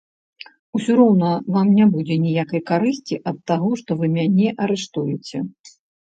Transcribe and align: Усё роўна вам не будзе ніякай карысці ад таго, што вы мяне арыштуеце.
Усё 0.77 0.91
роўна 0.99 1.33
вам 1.57 1.67
не 1.79 1.85
будзе 1.95 2.15
ніякай 2.23 2.61
карысці 2.69 3.17
ад 3.31 3.37
таго, 3.51 3.69
што 3.81 3.97
вы 3.99 4.09
мяне 4.15 4.49
арыштуеце. 4.67 5.37